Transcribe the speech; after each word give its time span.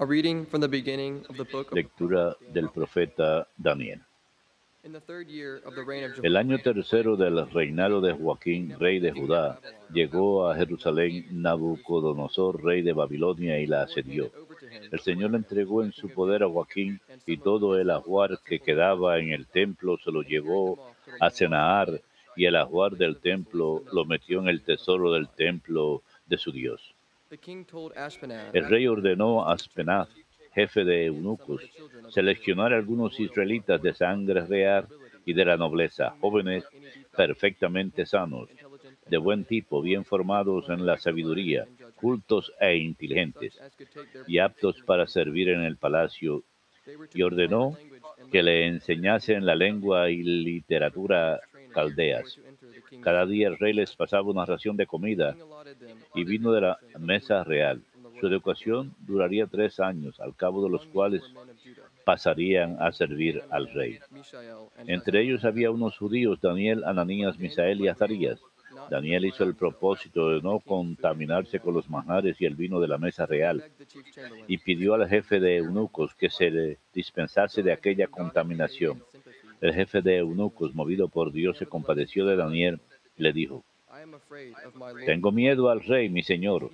A 0.00 0.06
reading 0.06 0.46
from 0.46 0.60
the 0.60 0.68
beginning 0.68 1.24
of 1.28 1.36
the 1.36 1.44
book 1.44 1.72
of 1.72 1.76
Lectura 1.76 2.36
del 2.52 2.68
profeta 2.68 3.48
Daniel. 3.56 4.00
El 6.22 6.36
año 6.36 6.58
tercero 6.58 7.16
del 7.16 7.50
reinado 7.50 8.00
de 8.00 8.12
Joaquín, 8.12 8.78
rey 8.78 9.00
de 9.00 9.10
Judá, 9.10 9.60
llegó 9.92 10.48
a 10.48 10.54
Jerusalén 10.54 11.26
Nabucodonosor, 11.42 12.62
rey 12.62 12.82
de 12.82 12.92
Babilonia, 12.92 13.58
y 13.58 13.66
la 13.66 13.82
asedió. 13.82 14.30
El 14.92 15.00
Señor 15.00 15.34
entregó 15.34 15.82
en 15.82 15.90
su 15.90 16.08
poder 16.10 16.44
a 16.44 16.48
Joaquín 16.48 17.00
y 17.26 17.38
todo 17.38 17.76
el 17.76 17.90
ajuar 17.90 18.38
que 18.44 18.60
quedaba 18.60 19.18
en 19.18 19.32
el 19.32 19.46
templo 19.48 19.98
se 19.98 20.12
lo 20.12 20.22
llevó 20.22 20.94
a 21.18 21.28
Senaar 21.30 22.00
y 22.36 22.44
el 22.44 22.54
ajuar 22.54 22.96
del 22.96 23.16
templo 23.16 23.82
lo 23.92 24.04
metió 24.04 24.38
en 24.38 24.48
el 24.48 24.62
tesoro 24.62 25.12
del 25.12 25.28
templo 25.28 26.02
de 26.26 26.38
su 26.38 26.52
Dios. 26.52 26.94
El 28.52 28.68
rey 28.68 28.86
ordenó 28.86 29.46
a 29.46 29.52
Aspenaz, 29.52 30.08
jefe 30.54 30.84
de 30.84 31.06
eunucos, 31.06 31.62
seleccionar 32.08 32.72
algunos 32.72 33.20
israelitas 33.20 33.82
de 33.82 33.92
sangre 33.92 34.46
real 34.46 34.88
y 35.26 35.34
de 35.34 35.44
la 35.44 35.58
nobleza, 35.58 36.16
jóvenes 36.20 36.64
perfectamente 37.14 38.06
sanos, 38.06 38.48
de 39.06 39.18
buen 39.18 39.44
tipo, 39.44 39.82
bien 39.82 40.06
formados 40.06 40.70
en 40.70 40.86
la 40.86 40.96
sabiduría, 40.96 41.66
cultos 41.96 42.52
e 42.60 42.76
inteligentes, 42.76 43.60
y 44.26 44.38
aptos 44.38 44.80
para 44.86 45.06
servir 45.06 45.50
en 45.50 45.60
el 45.60 45.76
palacio, 45.76 46.44
y 47.12 47.20
ordenó 47.20 47.76
que 48.32 48.42
le 48.42 48.66
enseñasen 48.66 49.44
la 49.44 49.54
lengua 49.54 50.10
y 50.10 50.22
literatura 50.22 51.40
caldeas. 51.74 52.38
Cada 53.02 53.26
día 53.26 53.48
el 53.48 53.58
rey 53.58 53.72
les 53.72 53.94
pasaba 53.94 54.30
una 54.30 54.46
ración 54.46 54.76
de 54.76 54.86
comida 54.86 55.36
y 56.14 56.24
vino 56.24 56.52
de 56.52 56.60
la 56.62 56.78
mesa 56.98 57.44
real. 57.44 57.82
Su 58.20 58.26
educación 58.26 58.94
duraría 59.00 59.46
tres 59.46 59.78
años, 59.78 60.18
al 60.20 60.34
cabo 60.34 60.64
de 60.64 60.70
los 60.70 60.86
cuales 60.86 61.22
pasarían 62.04 62.76
a 62.80 62.90
servir 62.92 63.42
al 63.50 63.68
rey. 63.72 63.98
Entre 64.86 65.22
ellos 65.22 65.44
había 65.44 65.70
unos 65.70 65.96
judíos, 65.96 66.40
Daniel, 66.40 66.84
Ananías, 66.84 67.38
Misael 67.38 67.80
y 67.80 67.88
Azarías. 67.88 68.40
Daniel 68.90 69.26
hizo 69.26 69.44
el 69.44 69.54
propósito 69.54 70.30
de 70.30 70.42
no 70.42 70.60
contaminarse 70.60 71.60
con 71.60 71.74
los 71.74 71.88
manjares 71.90 72.40
y 72.40 72.46
el 72.46 72.54
vino 72.54 72.80
de 72.80 72.88
la 72.88 72.98
mesa 72.98 73.26
real 73.26 73.64
y 74.46 74.58
pidió 74.58 74.94
al 74.94 75.08
jefe 75.08 75.40
de 75.40 75.56
eunucos 75.56 76.14
que 76.14 76.30
se 76.30 76.50
le 76.50 76.78
dispensase 76.92 77.62
de 77.62 77.72
aquella 77.72 78.06
contaminación. 78.06 79.02
El 79.60 79.74
jefe 79.74 80.00
de 80.00 80.18
eunucos, 80.18 80.74
movido 80.74 81.08
por 81.08 81.32
Dios, 81.32 81.58
se 81.58 81.66
compadeció 81.66 82.24
de 82.26 82.36
Daniel 82.36 82.80
y 83.16 83.22
le 83.22 83.32
dijo, 83.32 83.64
Tengo 85.06 85.32
miedo 85.32 85.70
al 85.70 85.80
rey, 85.80 86.08
mi 86.08 86.22
señor, 86.22 86.70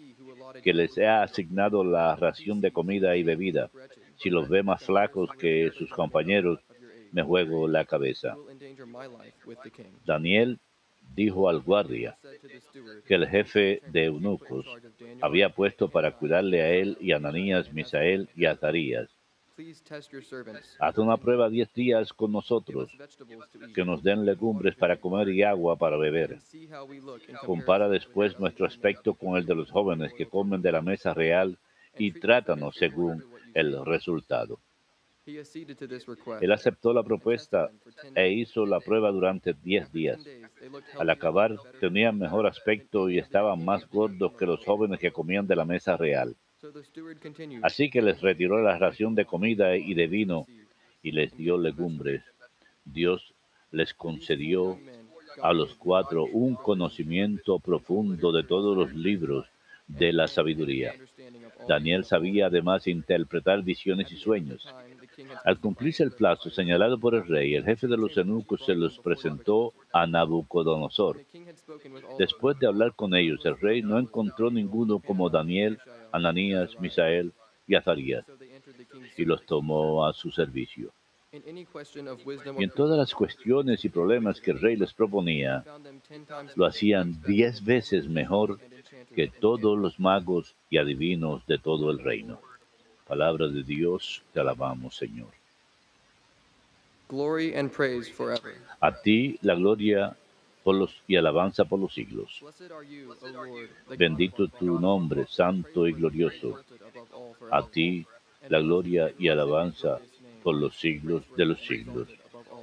que 0.62 0.74
les 0.74 0.98
ha 0.98 1.22
asignado 1.22 1.84
la 1.84 2.16
ración 2.16 2.60
de 2.60 2.72
comida 2.72 3.16
y 3.16 3.22
bebida. 3.22 3.70
Si 4.16 4.30
los 4.30 4.48
ve 4.48 4.62
más 4.62 4.84
flacos 4.84 5.30
que 5.38 5.70
sus 5.76 5.90
compañeros, 5.90 6.60
me 7.12 7.22
juego 7.22 7.68
la 7.68 7.84
cabeza. 7.84 8.36
Daniel 10.04 10.58
dijo 11.14 11.48
al 11.48 11.60
guardia 11.60 12.18
que 13.06 13.14
el 13.14 13.28
jefe 13.28 13.80
de 13.86 14.06
eunucos 14.06 14.66
había 15.20 15.50
puesto 15.50 15.88
para 15.88 16.16
cuidarle 16.16 16.62
a 16.62 16.70
él 16.70 16.96
y 17.00 17.12
a 17.12 17.16
Ananías, 17.16 17.72
Misael 17.72 18.28
y 18.34 18.46
Azarías. 18.46 19.13
Haz 20.80 20.98
una 20.98 21.16
prueba 21.16 21.48
diez 21.48 21.72
días 21.72 22.12
con 22.12 22.32
nosotros, 22.32 22.90
que 23.74 23.84
nos 23.84 24.02
den 24.02 24.24
legumbres 24.24 24.74
para 24.74 24.96
comer 24.96 25.28
y 25.28 25.42
agua 25.42 25.76
para 25.76 25.96
beber. 25.96 26.38
Compara 27.46 27.88
después 27.88 28.38
nuestro 28.40 28.66
aspecto 28.66 29.14
con 29.14 29.36
el 29.36 29.46
de 29.46 29.54
los 29.54 29.70
jóvenes 29.70 30.12
que 30.12 30.26
comen 30.26 30.60
de 30.60 30.72
la 30.72 30.82
mesa 30.82 31.14
real 31.14 31.56
y 31.98 32.12
trátanos 32.12 32.74
según 32.74 33.24
el 33.54 33.84
resultado. 33.84 34.58
Él 35.26 36.52
aceptó 36.52 36.92
la 36.92 37.02
propuesta 37.02 37.70
e 38.14 38.30
hizo 38.32 38.66
la 38.66 38.80
prueba 38.80 39.10
durante 39.10 39.54
diez 39.54 39.90
días. 39.92 40.20
Al 40.98 41.10
acabar, 41.10 41.56
tenían 41.80 42.18
mejor 42.18 42.46
aspecto 42.46 43.08
y 43.08 43.18
estaban 43.18 43.64
más 43.64 43.88
gordos 43.88 44.34
que 44.36 44.46
los 44.46 44.64
jóvenes 44.64 44.98
que 44.98 45.12
comían 45.12 45.46
de 45.46 45.56
la 45.56 45.64
mesa 45.64 45.96
real. 45.96 46.36
Así 47.62 47.90
que 47.90 48.02
les 48.02 48.20
retiró 48.20 48.62
la 48.62 48.78
ración 48.78 49.14
de 49.14 49.24
comida 49.24 49.76
y 49.76 49.94
de 49.94 50.06
vino 50.06 50.46
y 51.02 51.12
les 51.12 51.36
dio 51.36 51.58
legumbres. 51.58 52.22
Dios 52.84 53.34
les 53.70 53.92
concedió 53.94 54.78
a 55.42 55.52
los 55.52 55.74
cuatro 55.74 56.24
un 56.24 56.54
conocimiento 56.54 57.58
profundo 57.58 58.32
de 58.32 58.44
todos 58.44 58.76
los 58.76 58.94
libros 58.94 59.46
de 59.86 60.12
la 60.12 60.26
sabiduría. 60.28 60.94
Daniel 61.68 62.04
sabía 62.04 62.46
además 62.46 62.86
interpretar 62.86 63.62
visiones 63.62 64.10
y 64.12 64.16
sueños. 64.16 64.66
Al 65.44 65.60
cumplirse 65.60 66.02
el 66.02 66.12
plazo 66.12 66.50
señalado 66.50 66.98
por 66.98 67.14
el 67.14 67.26
rey, 67.26 67.54
el 67.54 67.64
jefe 67.64 67.86
de 67.86 67.96
los 67.96 68.16
eunucos 68.16 68.64
se 68.64 68.74
los 68.74 68.98
presentó 68.98 69.72
a 69.92 70.06
Nabucodonosor. 70.06 71.20
Después 72.18 72.58
de 72.58 72.66
hablar 72.66 72.94
con 72.94 73.14
ellos, 73.14 73.44
el 73.44 73.58
rey 73.58 73.82
no 73.82 73.98
encontró 73.98 74.50
ninguno 74.50 74.98
como 74.98 75.30
Daniel, 75.30 75.78
Ananías, 76.14 76.78
Misael 76.80 77.32
y 77.66 77.74
Azarías, 77.74 78.24
y 79.16 79.24
los 79.24 79.44
tomó 79.44 80.06
a 80.06 80.12
su 80.12 80.30
servicio. 80.30 80.92
Y 81.32 82.62
en 82.62 82.70
todas 82.70 82.96
las 82.96 83.12
cuestiones 83.12 83.84
y 83.84 83.88
problemas 83.88 84.40
que 84.40 84.52
el 84.52 84.60
rey 84.60 84.76
les 84.76 84.92
proponía, 84.92 85.64
lo 86.54 86.66
hacían 86.66 87.20
diez 87.26 87.64
veces 87.64 88.08
mejor 88.08 88.60
que 89.16 89.26
todos 89.26 89.76
los 89.76 89.98
magos 89.98 90.54
y 90.70 90.78
adivinos 90.78 91.44
de 91.48 91.58
todo 91.58 91.90
el 91.90 91.98
reino. 91.98 92.40
Palabra 93.08 93.48
de 93.48 93.64
Dios, 93.64 94.22
te 94.32 94.38
alabamos, 94.38 94.94
Señor. 94.94 95.32
A 98.80 99.02
ti 99.02 99.36
la 99.42 99.54
gloria 99.56 100.16
por 100.64 100.74
los, 100.74 101.02
y 101.06 101.16
alabanza 101.16 101.66
por 101.66 101.78
los 101.78 101.92
siglos. 101.92 102.42
Bendito 103.96 104.48
tu 104.48 104.80
nombre, 104.80 105.26
santo 105.28 105.86
y 105.86 105.92
glorioso. 105.92 106.58
A 107.50 107.62
ti 107.68 108.06
la 108.48 108.60
gloria 108.60 109.12
y 109.18 109.28
alabanza 109.28 110.00
por 110.42 110.56
los 110.56 110.74
siglos 110.76 111.22
de 111.36 111.44
los 111.44 111.60
siglos. 111.60 112.08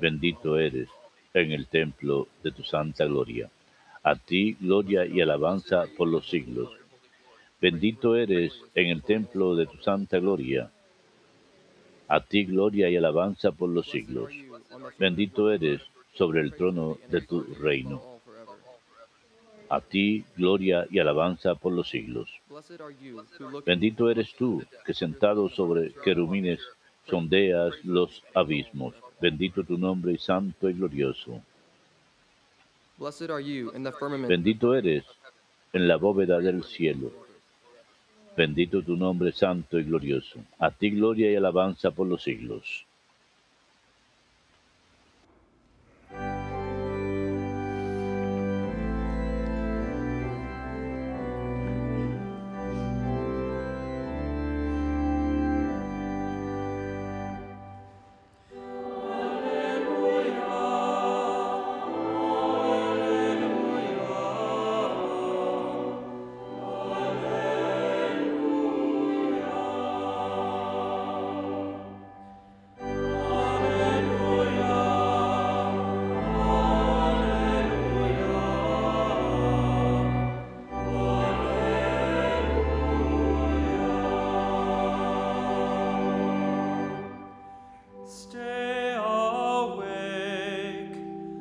Bendito 0.01 0.57
eres 0.57 0.89
en 1.33 1.51
el 1.51 1.67
templo 1.67 2.27
de 2.43 2.51
tu 2.51 2.63
santa 2.63 3.05
gloria. 3.05 3.49
A 4.03 4.15
ti 4.15 4.57
gloria 4.59 5.05
y 5.05 5.21
alabanza 5.21 5.85
por 5.95 6.07
los 6.07 6.27
siglos. 6.27 6.71
Bendito 7.61 8.15
eres 8.15 8.59
en 8.73 8.87
el 8.87 9.03
templo 9.03 9.55
de 9.55 9.67
tu 9.67 9.77
santa 9.77 10.17
gloria. 10.17 10.71
A 12.07 12.19
ti 12.21 12.45
gloria 12.45 12.89
y 12.89 12.97
alabanza 12.97 13.51
por 13.51 13.69
los 13.69 13.87
siglos. 13.87 14.31
Bendito 14.97 15.51
eres 15.51 15.81
sobre 16.13 16.41
el 16.41 16.53
trono 16.53 16.97
de 17.09 17.21
tu 17.21 17.41
reino. 17.59 18.01
A 19.69 19.79
ti 19.79 20.25
gloria 20.35 20.85
y 20.89 20.99
alabanza 20.99 21.55
por 21.55 21.71
los 21.71 21.89
siglos. 21.89 22.29
Bendito 23.65 24.09
eres 24.09 24.33
tú, 24.35 24.61
que 24.85 24.93
sentado 24.93 25.47
sobre 25.49 25.93
querubines 26.03 26.59
sondeas 27.07 27.73
los 27.85 28.21
abismos. 28.33 28.93
Bendito 29.21 29.63
tu 29.63 29.77
nombre, 29.77 30.17
santo 30.17 30.69
y 30.69 30.73
glorioso. 30.73 31.41
Bendito 34.27 34.75
eres 34.75 35.05
en 35.73 35.87
la 35.87 35.95
bóveda 35.95 36.39
del 36.39 36.63
cielo. 36.63 37.11
Bendito 38.35 38.81
tu 38.81 38.95
nombre, 38.95 39.31
santo 39.31 39.79
y 39.79 39.83
glorioso. 39.83 40.39
A 40.59 40.71
ti 40.71 40.89
gloria 40.91 41.31
y 41.31 41.35
alabanza 41.35 41.91
por 41.91 42.07
los 42.07 42.23
siglos. 42.23 42.85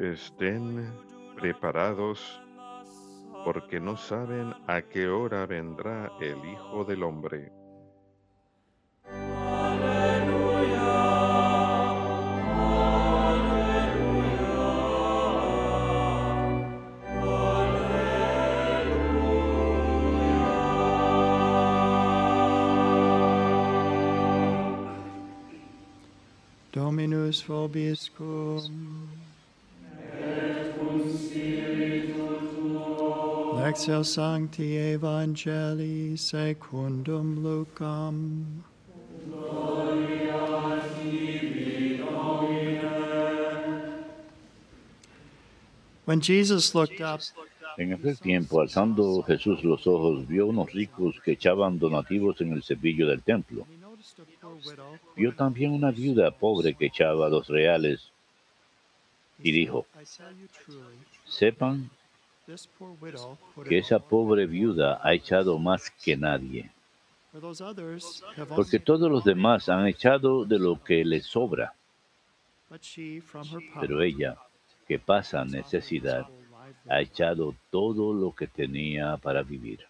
Estén 0.00 0.90
preparados 1.36 2.40
porque 3.44 3.78
no 3.78 3.98
saben 3.98 4.54
a 4.66 4.80
qué 4.80 5.08
hora 5.08 5.44
vendrá 5.44 6.10
el 6.22 6.42
Hijo 6.42 6.86
del 6.86 7.02
Hombre. 7.02 7.52
Dominus 26.72 27.46
vobiscum. 27.46 29.19
Lectio 33.70 34.02
Sancti 34.04 34.76
Evangelii 34.76 36.18
secundum 36.18 37.38
Lucam. 37.40 38.64
When 46.04 46.20
Jesus 46.20 46.74
looked 46.74 47.00
up, 47.00 47.20
En 47.78 47.92
aquel 47.92 48.18
tiempo, 48.18 48.60
alzando 48.60 49.22
Jesús 49.22 49.62
los 49.62 49.86
ojos, 49.86 50.26
vio 50.26 50.48
unos 50.48 50.72
ricos 50.72 51.20
que 51.24 51.32
echaban 51.32 51.78
donativos 51.78 52.40
en 52.40 52.52
el 52.52 52.64
cepillo 52.64 53.06
del 53.06 53.22
templo. 53.22 53.68
Vio 55.14 55.32
también 55.36 55.70
una 55.70 55.92
viuda 55.92 56.32
pobre 56.32 56.74
que 56.74 56.86
echaba 56.86 57.28
dos 57.28 57.46
reales 57.46 58.10
y 59.38 59.52
dijo, 59.52 59.86
sepan 61.24 61.88
que 63.68 63.78
esa 63.78 63.98
pobre 63.98 64.46
viuda 64.46 65.00
ha 65.02 65.14
echado 65.14 65.58
más 65.58 65.90
que 65.90 66.16
nadie, 66.16 66.70
porque 68.56 68.78
todos 68.80 69.10
los 69.10 69.24
demás 69.24 69.68
han 69.68 69.86
echado 69.86 70.44
de 70.44 70.58
lo 70.58 70.82
que 70.82 71.04
les 71.04 71.26
sobra, 71.26 71.74
pero 73.80 74.02
ella, 74.02 74.36
que 74.86 74.98
pasa 74.98 75.44
necesidad, 75.44 76.26
ha 76.88 77.00
echado 77.00 77.54
todo 77.70 78.12
lo 78.12 78.32
que 78.34 78.46
tenía 78.46 79.16
para 79.16 79.42
vivir. 79.42 79.86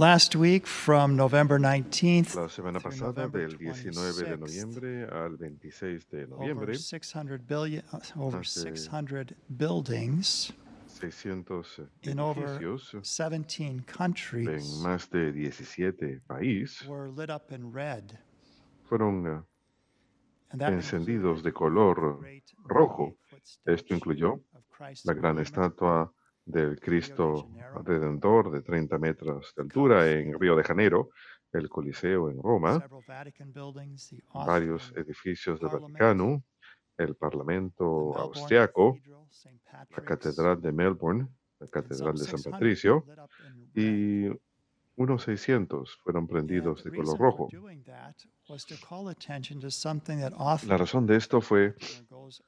Last 0.00 0.34
week, 0.34 0.66
from 0.66 1.14
November 1.14 1.58
19th 1.58 2.34
La 2.34 2.48
semana 2.48 2.80
pasada, 2.80 3.28
del 3.28 3.58
19 3.58 4.24
de 4.24 4.34
26th, 4.34 4.40
noviembre 4.40 5.04
al 5.12 5.36
26 5.36 6.08
de 6.08 6.24
over 6.24 6.28
noviembre, 6.30 6.74
600 6.74 7.46
billion, 7.46 7.84
uh, 7.92 7.98
over 8.16 8.38
Más 8.38 8.54
de 8.54 8.60
600 8.62 9.34
buildings 9.50 10.52
600 10.86 11.90
in 12.04 12.18
over 12.18 12.46
edificios 12.46 12.94
17 13.02 13.66
en 13.66 13.80
countries 13.82 14.80
más 14.82 15.10
de 15.10 15.32
17 15.32 16.22
países 16.26 16.88
were 16.88 17.10
lit 17.10 17.28
up 17.28 17.52
in 17.52 17.70
red. 17.70 18.18
fueron 18.88 19.44
that 20.56 20.72
encendidos 20.72 21.42
de 21.42 21.52
color 21.52 22.18
rojo. 22.64 23.18
Esto 23.66 23.94
incluyó 23.94 24.40
la 25.04 25.12
gran 25.12 25.38
estatua 25.38 26.10
del 26.50 26.78
Cristo 26.80 27.48
Redentor 27.84 28.50
de 28.50 28.62
30 28.62 28.98
metros 28.98 29.52
de 29.56 29.62
altura 29.62 30.10
en 30.10 30.38
Río 30.38 30.56
de 30.56 30.64
Janeiro, 30.64 31.10
el 31.52 31.68
Coliseo 31.68 32.30
en 32.30 32.42
Roma, 32.42 32.80
several 32.80 33.02
Vatican 33.06 33.52
buildings, 33.52 34.08
the 34.08 34.22
varios 34.32 34.92
edificios 34.96 35.60
del 35.60 35.70
Vaticano, 35.70 36.42
el 36.96 37.16
Parlamento 37.16 38.16
austriaco, 38.16 38.96
la 39.90 40.04
Catedral 40.04 40.60
de 40.60 40.72
Melbourne, 40.72 41.28
la 41.58 41.66
Catedral 41.68 42.14
de 42.14 42.24
San 42.24 42.38
600 42.38 42.52
Patricio, 42.52 43.04
y 43.74 44.28
unos 44.96 45.22
600 45.22 45.96
fueron 46.02 46.26
prendidos 46.26 46.84
de 46.84 46.90
color 46.90 47.18
rojo. 47.18 47.48
La 50.66 50.76
razón 50.76 51.06
de 51.06 51.16
esto 51.16 51.40
fue 51.40 51.74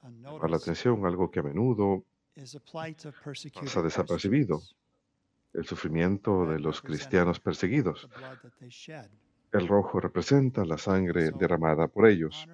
llamar 0.02 0.50
la 0.50 0.56
atención 0.56 1.04
a 1.04 1.08
algo 1.08 1.30
que 1.30 1.40
a 1.40 1.42
menudo 1.42 2.04
is 2.36 2.52
the 2.52 2.60
plight 2.60 3.04
of 3.04 3.14
persecuted 3.22 3.68
pasa 3.68 3.82
desapercibido, 3.82 4.62
el 5.54 5.64
sufrimiento 5.66 6.46
de 6.46 6.58
los 6.58 6.80
cristianos 6.80 7.40
perseguidos. 7.40 8.08
El 9.52 9.68
rojo 9.68 10.00
representa 10.00 10.64
la 10.64 10.78
sangre 10.78 11.30
derramada 11.32 11.88
por 11.88 12.06
ellos. 12.08 12.46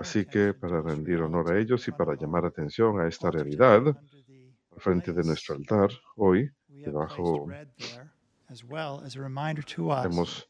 Así 0.00 0.24
que 0.26 0.54
para 0.54 0.80
rendir 0.80 1.20
honor 1.20 1.52
a 1.52 1.58
ellos 1.58 1.86
y 1.88 1.92
para 1.92 2.14
llamar 2.14 2.46
atención 2.46 3.00
a 3.00 3.08
esta 3.08 3.30
realidad, 3.30 3.82
al 3.88 4.80
frente 4.80 5.12
de 5.12 5.22
nuestro 5.22 5.54
altar, 5.54 5.90
hoy 6.16 6.50
debajo 6.68 7.48
hemos 10.04 10.48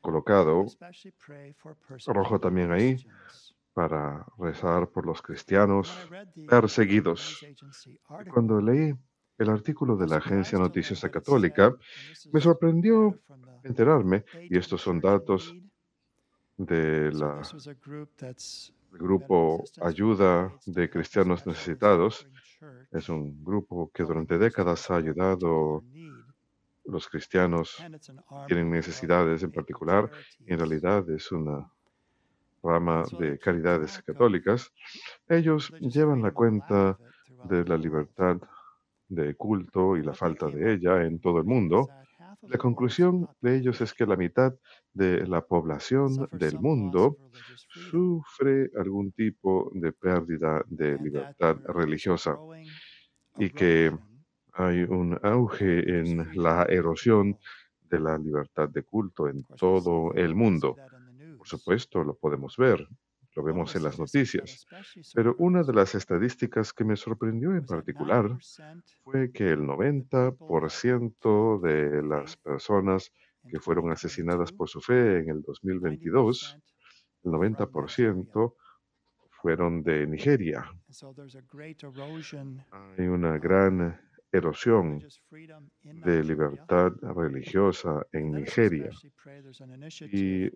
colocado 0.00 0.66
rojo 2.06 2.40
también 2.40 2.72
ahí. 2.72 2.96
Para 3.78 4.26
rezar 4.38 4.88
por 4.88 5.06
los 5.06 5.22
cristianos 5.22 5.96
perseguidos. 6.48 7.46
Cuando 8.34 8.60
leí 8.60 8.92
el 9.38 9.50
artículo 9.50 9.96
de 9.96 10.08
la 10.08 10.16
agencia 10.16 10.58
noticiosa 10.58 11.08
católica, 11.12 11.72
me 12.32 12.40
sorprendió 12.40 13.20
enterarme, 13.62 14.24
y 14.50 14.58
estos 14.58 14.82
son 14.82 14.98
datos 14.98 15.54
Need. 15.54 15.62
de 16.56 17.12
So 17.12 17.18
la 17.20 17.38
this 17.38 17.54
was 17.54 17.68
a 17.68 17.74
group 17.74 18.08
that's 18.16 18.74
el 18.92 18.98
grupo 18.98 19.62
Ayuda 19.80 20.52
de 20.66 20.90
Cristianos 20.90 21.46
Necesitados. 21.46 22.26
Es 22.90 23.08
un 23.08 23.44
grupo 23.44 23.92
que 23.94 24.02
durante 24.02 24.38
décadas 24.38 24.90
ha 24.90 24.96
ayudado 24.96 25.84
los 26.84 27.06
cristianos 27.06 27.78
arm 27.78 28.46
tienen 28.48 28.70
necesidades 28.70 29.44
en 29.44 29.52
particular. 29.52 30.10
En 30.46 30.58
realidad 30.58 31.08
es 31.10 31.30
una 31.30 31.70
rama 32.62 33.04
de 33.18 33.38
caridades 33.38 34.02
católicas. 34.06 34.72
Ellos 35.28 35.72
llevan 35.80 36.22
la 36.22 36.32
cuenta 36.32 36.98
de 37.44 37.64
la 37.64 37.76
libertad 37.76 38.38
de 39.08 39.34
culto 39.34 39.96
y 39.96 40.02
la 40.02 40.14
falta 40.14 40.48
de 40.48 40.74
ella 40.74 41.04
en 41.04 41.20
todo 41.20 41.38
el 41.38 41.44
mundo. 41.44 41.88
La 42.42 42.58
conclusión 42.58 43.28
de 43.40 43.56
ellos 43.56 43.80
es 43.80 43.94
que 43.94 44.06
la 44.06 44.16
mitad 44.16 44.54
de 44.92 45.26
la 45.26 45.40
población 45.40 46.28
del 46.32 46.58
mundo 46.60 47.16
sufre 47.90 48.70
algún 48.76 49.12
tipo 49.12 49.70
de 49.74 49.92
pérdida 49.92 50.62
de 50.66 50.98
libertad 50.98 51.56
religiosa 51.66 52.38
y 53.36 53.50
que 53.50 53.92
hay 54.52 54.82
un 54.82 55.18
auge 55.22 56.00
en 56.00 56.28
la 56.34 56.64
erosión 56.64 57.38
de 57.82 58.00
la 58.00 58.18
libertad 58.18 58.68
de 58.68 58.82
culto 58.82 59.28
en 59.28 59.44
todo 59.56 60.12
el 60.14 60.34
mundo. 60.34 60.76
Supuesto, 61.48 62.04
lo 62.04 62.14
podemos 62.14 62.56
ver, 62.56 62.86
lo 63.34 63.42
vemos 63.42 63.74
en 63.74 63.82
las 63.82 63.98
noticias. 63.98 64.64
Pero 65.14 65.34
una 65.38 65.64
de 65.64 65.72
las 65.72 65.94
estadísticas 65.94 66.72
que 66.72 66.84
me 66.84 66.96
sorprendió 66.96 67.54
en 67.54 67.66
particular 67.66 68.26
90% 68.26 68.82
fue 69.02 69.32
que 69.32 69.50
el 69.50 69.60
90% 69.60 71.60
de 71.60 72.02
las 72.02 72.36
personas 72.36 73.10
que 73.48 73.58
fueron 73.58 73.86
2022, 73.86 73.92
asesinadas 73.92 74.52
por 74.52 74.68
su 74.68 74.80
fe 74.80 75.18
en 75.18 75.30
el 75.30 75.42
2022, 75.42 76.56
90% 77.24 77.24
el 77.24 77.34
were 77.34 77.96
from 77.96 78.14
Nigeria. 78.14 78.44
90% 78.44 78.54
fueron 79.40 79.82
de 79.82 80.06
Nigeria. 80.06 80.64
And 80.86 80.94
so 80.94 81.12
there's 81.14 81.34
a 81.36 81.42
great 81.42 81.82
erosion 81.82 82.62
Hay 82.96 83.06
una 83.06 83.38
gran 83.38 83.98
erosión 84.32 85.02
de 85.82 86.24
libertad 86.24 86.92
religiosa 87.00 88.06
en 88.12 88.32
Nigeria. 88.32 88.90
Y 90.12 90.50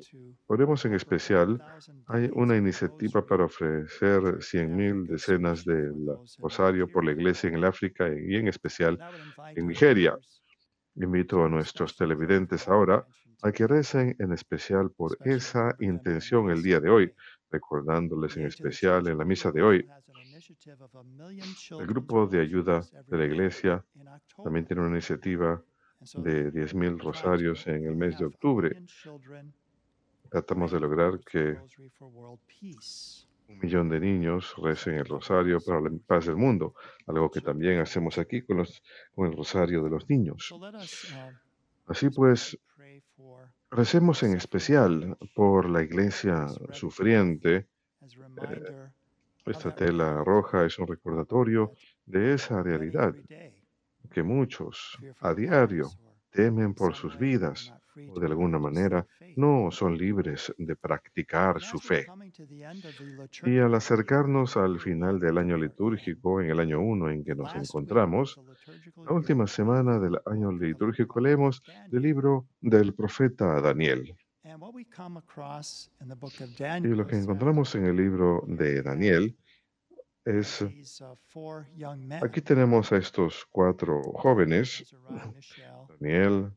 Oremos 0.46 0.84
en 0.84 0.94
especial 0.94 1.58
1,000 1.58 2.04
Hay 2.08 2.30
una 2.34 2.56
iniciativa 2.56 3.24
para 3.24 3.44
ofrecer 3.44 4.22
in 4.22 4.38
100.000 4.40 5.02
Africa, 5.02 5.12
decenas 5.12 5.64
de 5.64 5.90
rosario 6.38 6.88
por 6.88 7.04
la 7.04 7.12
iglesia 7.12 7.48
en 7.48 7.54
el 7.54 7.64
África 7.64 8.08
y 8.08 8.36
en 8.36 8.48
especial 8.48 8.98
en 9.56 9.66
Nigeria. 9.66 10.16
Invito 10.96 11.42
a 11.42 11.48
nuestros 11.48 11.96
televidentes 11.96 12.68
ahora 12.68 13.06
a 13.42 13.50
que 13.50 13.66
recen 13.66 14.14
en 14.18 14.32
especial 14.32 14.90
por 14.90 15.16
esa 15.24 15.74
intención 15.80 16.50
el 16.50 16.62
día 16.62 16.80
de 16.80 16.90
hoy, 16.90 17.12
recordándoles 17.50 18.36
en 18.36 18.46
especial 18.46 19.08
en 19.08 19.18
la 19.18 19.24
misa 19.24 19.50
de 19.50 19.62
hoy. 19.62 19.86
El 21.78 21.86
grupo 21.86 22.26
de 22.26 22.40
ayuda 22.40 22.80
de 23.06 23.16
la 23.18 23.24
iglesia 23.24 23.84
también 24.42 24.66
tiene 24.66 24.82
una 24.82 24.90
iniciativa 24.90 25.62
de 26.14 26.52
10.000 26.52 27.00
rosarios 27.00 27.66
en 27.66 27.86
el 27.86 27.96
mes 27.96 28.18
de 28.18 28.26
octubre. 28.26 28.82
Tratamos 30.30 30.72
de 30.72 30.80
lograr 30.80 31.20
que 31.20 31.58
un 33.48 33.58
millón 33.58 33.88
de 33.88 34.00
niños 34.00 34.54
recen 34.56 34.94
el 34.94 35.06
rosario 35.06 35.60
para 35.60 35.80
la 35.80 35.90
paz 36.06 36.26
del 36.26 36.36
mundo, 36.36 36.74
algo 37.06 37.30
que 37.30 37.40
también 37.40 37.80
hacemos 37.80 38.18
aquí 38.18 38.42
con, 38.42 38.58
los, 38.58 38.82
con 39.14 39.26
el 39.28 39.36
rosario 39.36 39.84
de 39.84 39.90
los 39.90 40.08
niños. 40.08 40.52
Así 41.86 42.10
pues, 42.10 42.58
recemos 43.70 44.22
en 44.22 44.36
especial 44.36 45.16
por 45.34 45.68
la 45.68 45.82
iglesia 45.82 46.46
sufriente. 46.72 47.66
Esta 49.44 49.74
tela 49.74 50.22
roja 50.24 50.64
es 50.64 50.78
un 50.78 50.86
recordatorio 50.86 51.72
de 52.06 52.34
esa 52.34 52.62
realidad 52.62 53.14
que 54.10 54.22
muchos 54.22 54.98
a 55.20 55.34
diario 55.34 55.88
temen 56.30 56.74
por 56.74 56.94
sus 56.94 57.18
vidas 57.18 57.72
o 58.08 58.20
de 58.20 58.26
alguna 58.26 58.58
manera 58.58 59.06
no 59.36 59.70
son 59.70 59.96
libres 59.98 60.52
de 60.56 60.76
practicar 60.76 61.60
su 61.60 61.78
fe. 61.78 62.06
Y 63.44 63.58
al 63.58 63.74
acercarnos 63.74 64.56
al 64.56 64.78
final 64.80 65.20
del 65.20 65.38
año 65.38 65.56
litúrgico, 65.56 66.40
en 66.40 66.50
el 66.50 66.60
año 66.60 66.80
1 66.80 67.10
en 67.10 67.24
que 67.24 67.34
nos 67.34 67.54
encontramos, 67.54 68.40
la 68.96 69.12
última 69.12 69.46
semana 69.46 69.98
del 69.98 70.18
año 70.26 70.52
litúrgico 70.52 71.20
leemos 71.20 71.62
el 71.90 72.02
libro 72.02 72.46
del 72.60 72.94
profeta 72.94 73.60
Daniel. 73.60 74.14
Y 76.82 76.88
lo 76.88 77.06
que 77.06 77.16
encontramos 77.16 77.74
en 77.74 77.86
el 77.86 77.96
libro 77.96 78.44
de 78.46 78.82
Daniel 78.82 79.36
es, 80.24 80.64
aquí 82.22 82.40
tenemos 82.42 82.92
a 82.92 82.96
estos 82.96 83.44
cuatro 83.50 84.02
jóvenes, 84.14 84.94
Daniel, 85.98 86.52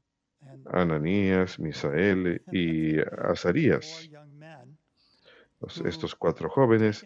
Ananías, 0.66 1.60
Misael 1.60 2.44
y 2.52 3.00
Azarías, 3.00 4.08
estos 5.84 6.14
cuatro 6.14 6.48
jóvenes 6.50 7.06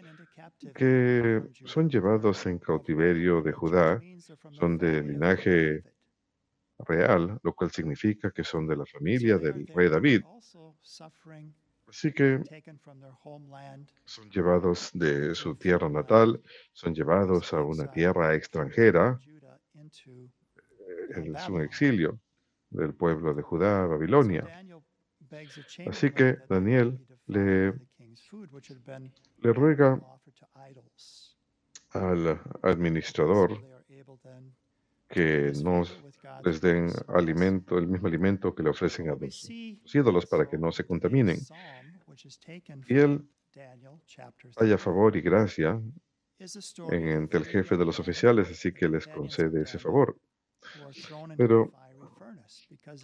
que 0.76 1.42
son 1.66 1.90
llevados 1.90 2.46
en 2.46 2.60
cautiverio 2.60 3.42
de 3.42 3.54
Judá, 3.54 4.02
son 4.52 4.78
de 4.78 5.02
linaje 5.02 5.84
real, 6.88 7.40
lo 7.44 7.54
cual 7.54 7.72
significa 7.72 8.32
que 8.32 8.44
son 8.44 8.68
de 8.68 8.78
la 8.78 8.86
familia 8.86 9.38
del 9.38 9.68
rey 9.68 9.90
David. 9.90 10.22
Así 11.88 12.14
que 12.14 12.40
son 14.06 14.30
llevados 14.30 14.92
de 14.94 15.34
su 15.34 15.56
tierra 15.56 15.90
natal, 15.90 16.42
son 16.72 16.94
llevados 16.94 17.52
a 17.54 17.64
una 17.64 17.90
tierra 17.90 18.36
extranjera, 18.36 19.20
eh, 19.76 21.32
es 21.36 21.50
un 21.50 21.62
exilio 21.62 22.20
del 22.70 22.94
pueblo 22.94 23.34
de 23.34 23.42
Judá 23.42 23.84
a 23.84 23.88
Babilonia. 23.88 24.46
Así 25.88 26.12
que 26.12 26.38
Daniel 26.48 27.00
le, 27.28 27.74
le 29.42 29.54
ruega 29.54 30.00
al 31.92 32.40
administrador 32.62 33.50
que 35.10 35.52
no 35.64 35.84
les 36.44 36.62
den 36.62 36.90
alimento, 37.08 37.78
el 37.78 37.88
mismo 37.88 38.08
alimento 38.08 38.54
que 38.54 38.64
le 38.64 38.70
ofrecen 38.70 39.10
a 39.10 39.16
los 39.16 39.50
ídolos 39.50 40.26
para 40.28 40.48
que 40.48 40.58
no 40.58 40.72
se 40.72 40.86
contaminen. 40.86 41.40
Y 42.88 42.98
él 42.98 43.28
haya 44.58 44.78
favor 44.78 45.16
y 45.18 45.22
gracia 45.22 45.82
en, 46.92 47.08
entre 47.08 47.40
el 47.40 47.46
jefe 47.46 47.76
de 47.76 47.86
los 47.86 48.00
oficiales, 48.00 48.50
así 48.50 48.72
que 48.72 48.88
les 48.88 49.08
concede 49.08 49.64
ese 49.64 49.80
favor. 49.80 50.18
Pero 51.38 51.72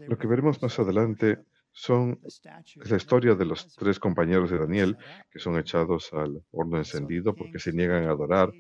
Lo 0.08 0.18
que 0.18 0.28
veremos 0.28 0.62
más 0.62 0.78
adelante 0.80 1.40
son 1.72 2.20
es 2.24 2.42
la 2.90 2.98
historia 2.98 3.36
de 3.36 3.46
los 3.46 3.76
tres 3.76 4.00
compañeros 4.00 4.50
de 4.50 4.58
Daniel 4.58 4.98
que 5.30 5.40
son 5.40 5.58
echados 5.58 6.14
al 6.14 6.42
horno 6.52 6.78
encendido 6.78 7.36
porque 7.36 7.60
se 7.60 7.74
niegan 7.74 8.06
a 8.06 8.12
adorar 8.12 8.52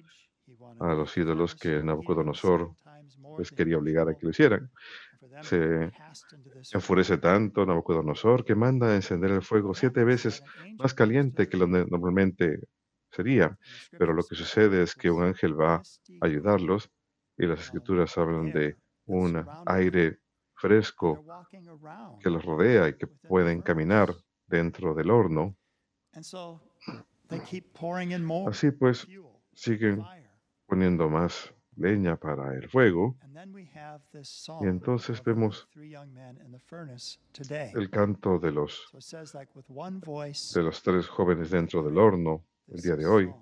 a 0.79 0.93
los 0.93 1.15
ídolos 1.15 1.55
que 1.55 1.81
Nabucodonosor 1.81 2.75
les 3.37 3.51
quería 3.51 3.77
obligar 3.77 4.09
a 4.09 4.15
que 4.15 4.25
lo 4.25 4.29
hicieran. 4.31 4.71
Se 5.41 5.91
enfurece 6.73 7.17
tanto 7.17 7.65
Nabucodonosor 7.65 8.45
que 8.45 8.55
manda 8.55 8.87
a 8.87 8.95
encender 8.95 9.31
el 9.31 9.41
fuego 9.41 9.73
siete 9.73 10.03
veces 10.03 10.43
más 10.77 10.93
caliente 10.93 11.47
que 11.49 11.57
lo 11.57 11.67
normalmente 11.67 12.59
sería. 13.11 13.57
Pero 13.91 14.13
lo 14.13 14.23
que 14.23 14.35
sucede 14.35 14.83
es 14.83 14.95
que 14.95 15.09
un 15.09 15.23
ángel 15.23 15.59
va 15.59 15.75
a 15.75 15.81
ayudarlos 16.21 16.89
y 17.37 17.45
las 17.45 17.61
escrituras 17.61 18.17
hablan 18.17 18.51
de 18.51 18.75
un 19.05 19.45
aire 19.65 20.19
fresco 20.55 21.23
que 22.19 22.29
los 22.29 22.43
rodea 22.43 22.89
y 22.89 22.97
que 22.97 23.07
pueden 23.07 23.61
caminar 23.61 24.13
dentro 24.47 24.93
del 24.93 25.11
horno. 25.11 25.55
Así 28.47 28.71
pues, 28.71 29.07
siguen 29.53 30.03
poniendo 30.67 31.09
más 31.09 31.54
leña 31.77 32.15
para 32.15 32.53
el 32.55 32.69
fuego. 32.69 33.17
Y 34.61 34.67
entonces 34.67 35.23
vemos 35.23 35.67
el 37.73 37.89
canto 37.89 38.39
de 38.39 38.51
los, 38.51 38.89
de 40.53 40.63
los 40.63 40.83
tres 40.83 41.07
jóvenes 41.07 41.49
dentro 41.51 41.83
del 41.83 41.97
horno 41.97 42.43
el 42.67 42.81
día 42.81 42.95
de 42.95 43.05
hoy, 43.05 43.33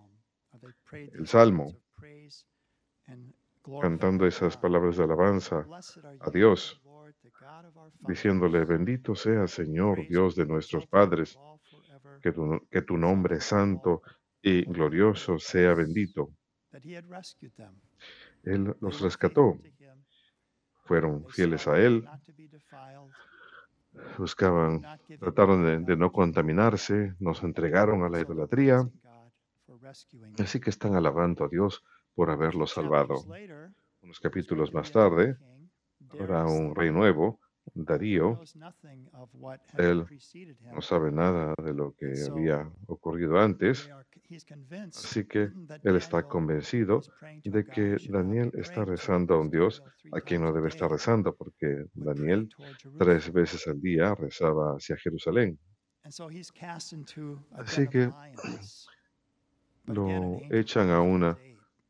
el 0.92 1.28
salmo, 1.28 1.74
cantando 3.82 4.25
esas 4.25 4.58
palabras 4.58 4.98
de 4.98 5.04
alabanza 5.04 5.66
a 6.20 6.30
Dios, 6.30 6.82
diciéndole, 8.00 8.66
bendito 8.66 9.16
sea 9.16 9.48
Señor 9.48 10.06
Dios 10.08 10.36
de 10.36 10.46
nuestros 10.46 10.86
padres, 10.88 11.38
que 12.22 12.32
tu, 12.32 12.68
que 12.70 12.82
tu 12.82 12.98
nombre 12.98 13.40
santo 13.40 14.02
y 14.42 14.63
glorioso 14.66 15.40
sea 15.40 15.74
bendito. 15.74 16.32
Él 18.43 18.75
los 18.81 19.01
rescató, 19.01 19.57
fueron 20.83 21.25
fieles 21.29 21.67
a 21.67 21.79
Él, 21.79 22.07
buscaban, 24.17 24.81
trataron 25.19 25.63
de, 25.63 25.79
de 25.79 25.95
no 25.95 26.12
contaminarse, 26.12 27.15
nos 27.19 27.43
entregaron 27.43 28.03
a 28.03 28.09
la 28.09 28.19
idolatría, 28.19 28.89
así 30.39 30.59
que 30.59 30.69
están 30.69 30.95
alabando 30.95 31.45
a 31.45 31.47
Dios 31.47 31.83
por 32.15 32.29
haberlos 32.29 32.71
salvado. 32.71 33.15
Unos 34.01 34.19
capítulos 34.19 34.73
más 34.73 34.91
tarde, 34.91 35.38
ahora 36.09 36.45
un 36.45 36.75
rey 36.75 36.91
nuevo, 36.91 37.39
Darío, 37.75 38.39
él 39.77 40.05
no 40.74 40.82
sabe 40.82 41.12
nada 41.12 41.53
de 41.63 41.74
lo 41.74 41.96
que 41.96 42.13
había 42.29 42.70
ocurrido 42.88 43.39
antes, 43.39 43.89
así 44.96 45.25
que 45.25 45.51
él 45.84 45.96
está 45.96 46.24
convencido 46.24 47.01
de 47.43 47.65
que 47.65 47.98
Daniel 48.10 48.51
está 48.55 48.86
rezando 48.86 49.36
a 49.36 49.39
un 49.39 49.50
Dios 49.50 49.82
a 50.12 50.22
quien 50.22 50.43
no 50.43 50.51
debe 50.51 50.70
estar 50.70 50.91
rezando, 50.91 51.36
porque 51.36 51.86
Daniel 51.93 52.50
tres 53.00 53.32
veces 53.32 53.67
al 53.67 53.82
día 53.82 54.13
rezaba 54.13 54.75
hacia 54.75 54.98
Jerusalén. 54.98 55.58
Así 56.03 57.88
que 57.88 58.10
lo 59.86 60.38
echan 60.51 60.89
a 60.89 61.01
una 61.01 61.38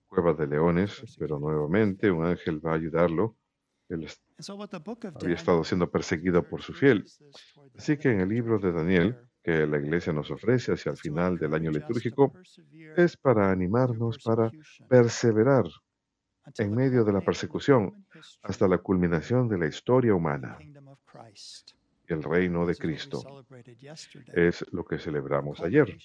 cueva 0.07 0.33
de 0.33 0.47
leones, 0.47 1.03
pero 1.17 1.39
nuevamente 1.39 2.11
un 2.11 2.25
ángel 2.25 2.63
va 2.63 2.73
a 2.73 2.75
ayudarlo. 2.75 3.35
Él 3.89 4.07
había 5.21 5.35
estado 5.35 5.63
siendo 5.63 5.89
perseguido 5.89 6.47
por 6.47 6.61
su 6.61 6.73
fiel. 6.73 7.05
Así 7.77 7.97
que 7.97 8.11
en 8.11 8.21
el 8.21 8.29
libro 8.29 8.59
de 8.59 8.71
Daniel, 8.71 9.17
que 9.43 9.67
la 9.67 9.77
iglesia 9.77 10.13
nos 10.13 10.31
ofrece 10.31 10.73
hacia 10.73 10.91
el 10.91 10.97
final 10.97 11.37
del 11.37 11.53
año 11.53 11.69
litúrgico, 11.71 12.33
es 12.95 13.17
para 13.17 13.51
animarnos 13.51 14.17
para 14.23 14.51
perseverar 14.87 15.65
en 16.57 16.75
medio 16.75 17.03
de 17.03 17.13
la 17.13 17.21
persecución 17.21 18.05
hasta 18.41 18.67
la 18.67 18.77
culminación 18.77 19.47
de 19.47 19.57
la 19.57 19.67
historia 19.67 20.13
humana, 20.15 20.57
el 22.07 22.23
reino 22.23 22.65
de 22.65 22.75
Cristo. 22.75 23.45
Es 24.33 24.65
lo 24.71 24.83
que 24.85 24.99
celebramos 24.99 25.61
ayer, 25.61 25.97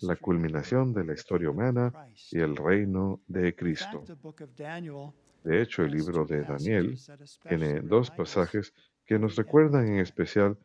la 0.00 0.16
culminación 0.16 0.92
de 0.92 1.04
la 1.04 1.14
historia 1.14 1.50
humana 1.50 1.92
y 2.30 2.38
el 2.38 2.56
reino 2.56 3.20
de 3.26 3.54
Cristo. 3.54 4.04
De 5.48 5.62
hecho, 5.62 5.82
el 5.82 5.92
libro 5.92 6.26
de 6.26 6.42
Daniel 6.42 6.94
tiene 7.48 7.80
dos 7.80 8.10
pasajes 8.10 8.74
que 9.06 9.18
nos 9.18 9.34
recuerdan 9.34 9.88
en 9.88 10.00
especial 10.00 10.58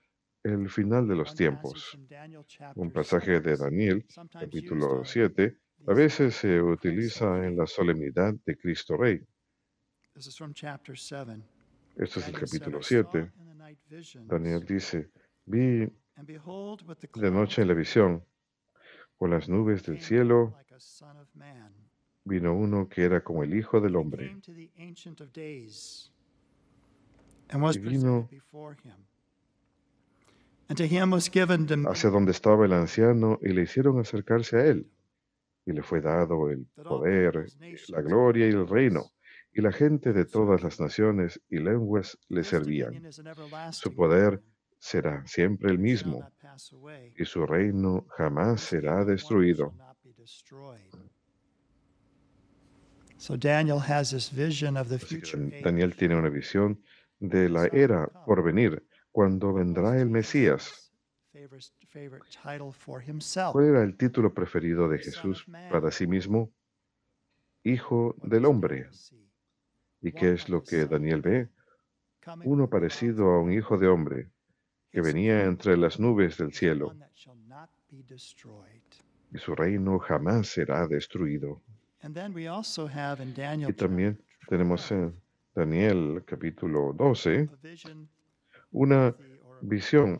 el 0.43 0.69
final 0.69 1.07
de 1.07 1.15
los 1.15 1.33
tiempos. 1.33 1.97
Un 2.75 2.91
pasaje 2.91 3.39
de 3.39 3.55
Daniel, 3.55 4.05
capítulo 4.29 5.05
7, 5.05 5.57
a 5.87 5.93
veces 5.93 6.35
se 6.35 6.61
utiliza 6.61 7.45
en 7.45 7.55
la 7.55 7.65
solemnidad 7.65 8.33
de 8.45 8.57
Cristo 8.57 8.97
Rey. 8.97 9.25
Esto 11.95 12.19
es 12.19 12.27
el 12.27 12.37
capítulo 12.37 12.83
7. 12.83 13.31
Daniel 14.25 14.65
dice, 14.65 15.11
vi 15.45 15.87
de 17.15 17.31
noche 17.31 17.61
en 17.61 17.69
la 17.69 17.73
visión, 17.73 18.21
por 19.17 19.29
las 19.29 19.47
nubes 19.47 19.81
del 19.83 20.01
cielo 20.01 20.53
vino 22.25 22.53
uno 22.53 22.87
que 22.87 23.03
era 23.03 23.21
como 23.23 23.43
el 23.43 23.55
Hijo 23.55 23.79
del 23.79 23.95
Hombre. 23.95 24.35
Y 27.49 27.79
vino 27.79 28.29
hacia 31.87 32.09
donde 32.09 32.31
estaba 32.31 32.65
el 32.65 32.73
anciano 32.73 33.39
y 33.41 33.49
le 33.49 33.61
hicieron 33.63 33.99
acercarse 33.99 34.57
a 34.57 34.65
él. 34.65 34.89
Y 35.65 35.71
le 35.71 35.83
fue 35.83 36.01
dado 36.01 36.49
el 36.49 36.65
poder, 36.83 37.47
la 37.89 38.01
gloria 38.01 38.47
y 38.47 38.51
el 38.51 38.67
reino. 38.67 39.11
Y 39.53 39.61
la 39.61 39.71
gente 39.71 40.13
de 40.13 40.25
todas 40.25 40.63
las 40.63 40.79
naciones 40.79 41.39
y 41.49 41.59
lenguas 41.59 42.17
le 42.27 42.43
servían. 42.43 43.11
Su 43.71 43.93
poder 43.93 44.41
será 44.79 45.25
siempre 45.27 45.71
el 45.71 45.79
mismo 45.79 46.27
y 47.15 47.23
su 47.23 47.45
reino 47.45 48.05
jamás 48.17 48.61
será 48.61 49.05
destruido. 49.05 49.73
So 50.27 50.29
Daniel 50.29 50.79
has 50.79 50.81
this 50.87 51.19
vision 52.93 53.09
of 53.09 53.12
the 53.12 53.12
Así 55.05 55.21
que. 55.21 55.61
Daniel 55.61 55.95
tiene 55.95 56.15
una 56.17 56.29
visión 56.29 56.83
de 57.19 57.47
la 57.47 57.67
era 57.67 58.07
por 58.25 58.43
venir, 58.43 58.85
cuando 59.11 59.53
vendrá 59.53 59.97
el 59.97 60.09
Mesías. 60.09 60.91
¿Cuál 63.53 63.65
era 63.65 63.83
el 63.83 63.95
título 63.95 64.33
preferido 64.33 64.89
de 64.89 64.99
Jesús 64.99 65.45
para 65.71 65.89
sí 65.91 66.05
mismo? 66.05 66.51
Hijo 67.63 68.15
del 68.21 68.43
hombre. 68.45 68.89
¿Y 70.01 70.11
qué 70.11 70.33
es 70.33 70.49
lo 70.49 70.61
que 70.61 70.85
Daniel 70.85 71.21
ve? 71.21 71.49
Uno 72.43 72.69
parecido 72.69 73.29
a 73.31 73.41
un 73.41 73.53
hijo 73.53 73.77
de 73.77 73.87
hombre 73.87 74.31
que 74.91 75.01
venía 75.01 75.45
entre 75.45 75.77
las 75.77 75.99
nubes 75.99 76.37
del 76.37 76.53
cielo, 76.53 76.93
y 79.31 79.37
su 79.37 79.55
reino 79.55 79.97
jamás 79.99 80.47
será 80.47 80.87
destruido. 80.87 81.63
And 82.03 82.13
then 82.13 82.33
we 82.33 82.47
also 82.47 82.87
have 82.87 83.21
in 83.21 83.33
Daniel 83.33 83.69
Y 83.69 83.73
también 83.73 84.21
tenemos 84.49 84.89
12, 84.89 84.95
en 84.95 85.13
Daniel 85.55 86.23
capítulo 86.25 86.93
12 86.93 87.49
a 87.49 87.55
vision 87.61 88.09
una 88.71 89.15
visión 89.61 90.17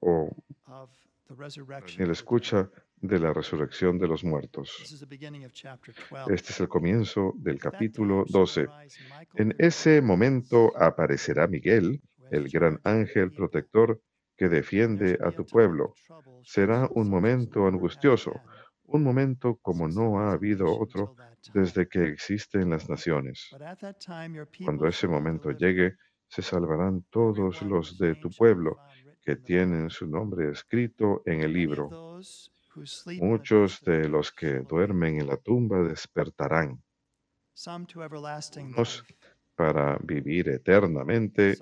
o 0.00 0.28
of 0.66 0.90
the 1.28 1.34
resurrection 1.34 1.98
Daniel 1.98 2.10
of 2.10 2.16
the 2.16 2.20
escucha 2.20 2.70
de 3.00 3.18
la 3.18 3.32
resurrección 3.32 3.98
de 3.98 4.08
los 4.08 4.24
muertos. 4.24 4.76
This 4.80 4.92
is 4.92 5.00
the 5.00 5.06
beginning 5.06 5.44
of 5.44 5.52
chapter 5.52 5.94
12. 5.94 6.34
Este 6.34 6.50
es 6.50 6.60
el 6.60 6.68
comienzo 6.68 7.32
del 7.36 7.58
capítulo 7.58 8.24
time 8.24 8.32
shall 8.32 8.42
12. 8.42 8.60
arise 8.60 9.00
Michael 9.04 9.28
En 9.36 9.54
ese 9.58 10.02
momento 10.02 10.72
aparecerá 10.76 11.46
Miguel, 11.46 12.00
el 12.30 12.48
gran 12.48 12.80
ángel 12.82 13.30
protector 13.30 14.00
que 14.36 14.48
defiende 14.48 15.18
a 15.22 15.30
tu 15.30 15.44
pueblo. 15.46 15.94
Será 16.42 16.88
un 16.94 17.08
momento 17.08 17.66
angustioso, 17.66 18.32
un 18.92 19.02
momento 19.02 19.56
como 19.62 19.88
no 19.88 20.20
ha 20.20 20.32
habido 20.32 20.66
otro 20.78 21.16
desde 21.54 21.88
que 21.88 22.04
existen 22.04 22.70
las 22.70 22.88
naciones. 22.88 23.50
Cuando 24.64 24.86
ese 24.86 25.08
momento 25.08 25.50
llegue, 25.52 25.96
se 26.28 26.42
salvarán 26.42 27.04
todos 27.10 27.62
los 27.62 27.98
de 27.98 28.14
tu 28.16 28.30
pueblo 28.30 28.78
que 29.22 29.36
tienen 29.36 29.90
su 29.90 30.06
nombre 30.06 30.50
escrito 30.50 31.22
en 31.26 31.40
el 31.42 31.52
libro. 31.52 32.20
Muchos 33.20 33.80
de 33.82 34.08
los 34.08 34.32
que 34.32 34.60
duermen 34.60 35.20
en 35.20 35.26
la 35.26 35.36
tumba 35.36 35.82
despertarán, 35.82 36.82
unos 38.56 39.04
para 39.56 39.98
vivir 40.02 40.48
eternamente 40.48 41.58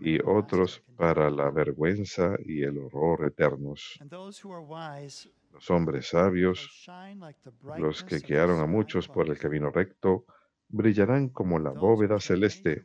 y 0.00 0.18
otros 0.24 0.82
para 0.96 1.28
la 1.28 1.50
vergüenza 1.50 2.36
y 2.42 2.62
el 2.62 2.78
horror 2.78 3.26
eternos. 3.26 3.98
Los 5.52 5.70
hombres 5.70 6.08
sabios, 6.08 6.88
los 7.78 8.04
que 8.04 8.18
guiaron 8.18 8.60
a 8.60 8.66
muchos 8.66 9.08
por 9.08 9.28
el 9.28 9.38
camino 9.38 9.70
recto, 9.70 10.24
brillarán 10.68 11.30
como 11.30 11.58
la 11.58 11.70
bóveda 11.70 12.20
celeste, 12.20 12.84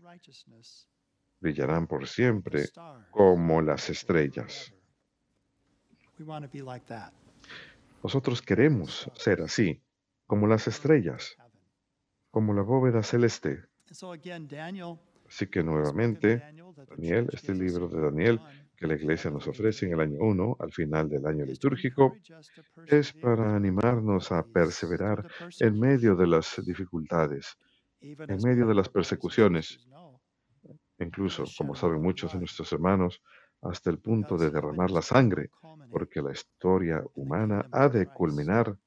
brillarán 1.40 1.88
por 1.88 2.08
siempre 2.08 2.66
como 3.12 3.62
las 3.62 3.90
estrellas. 3.90 4.74
Nosotros 8.02 8.42
queremos 8.42 9.10
ser 9.16 9.42
así, 9.42 9.82
como 10.26 10.48
las 10.48 10.68
estrellas, 10.68 11.36
como 12.32 12.54
la 12.54 12.62
bóveda 12.62 13.04
celeste. 13.04 13.66
Así 15.34 15.48
que 15.48 15.64
nuevamente, 15.64 16.44
Daniel 16.92 17.28
este 17.34 17.56
libro 17.56 17.88
de 17.88 18.00
Daniel 18.00 18.40
que 18.78 18.86
la 18.86 18.94
iglesia 18.94 19.32
nos 19.32 19.48
ofrece 19.48 19.88
en 19.88 19.94
el 19.94 20.00
año 20.00 20.20
1, 20.20 20.58
al 20.60 20.72
final 20.72 21.10
del 21.10 21.26
año 21.26 21.44
litúrgico, 21.44 22.16
es 22.86 23.14
para 23.14 23.56
animarnos 23.56 24.32
a 24.32 24.44
perseverar 24.44 25.26
en 25.60 25.80
medio 25.80 26.16
de 26.16 26.28
las 26.28 26.62
dificultades, 26.64 27.58
en 28.00 28.38
medio 28.44 28.68
de 28.68 28.76
las 28.76 28.90
persecuciones, 28.90 29.80
incluso, 31.00 31.46
como 31.58 31.74
saben 31.74 32.00
muchos 32.00 32.32
de 32.34 32.38
nuestros 32.38 32.72
hermanos, 32.72 33.20
hasta 33.64 33.90
el 33.90 33.98
punto 33.98 34.38
de 34.38 34.52
derramar 34.52 34.92
la 34.92 35.02
sangre, 35.02 35.50
porque 35.90 36.22
la 36.22 36.32
historia 36.32 37.04
humana 37.16 37.68
ha 37.72 37.90
de 37.90 38.06
culminar 38.06 38.78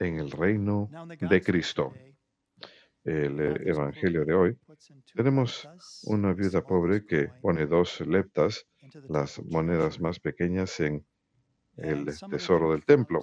en 0.00 0.18
el 0.18 0.32
reino 0.32 0.90
de 1.20 1.40
Cristo. 1.40 1.92
El 3.08 3.40
eh, 3.40 3.52
poor 3.54 3.68
Evangelio 3.68 4.24
de 4.26 4.34
widow 4.34 4.42
hoy, 4.42 4.58
tenemos 5.14 5.66
una 6.04 6.34
viuda 6.34 6.60
pobre 6.60 7.06
que 7.06 7.28
pone 7.40 7.64
dos 7.64 8.02
leptas, 8.02 8.66
las 9.08 9.42
monedas 9.44 9.98
más 9.98 10.20
pequeñas, 10.20 10.78
en 10.80 11.06
el 11.78 12.04
the 12.04 12.26
tesoro 12.28 12.72
del 12.72 12.84
templo. 12.84 13.22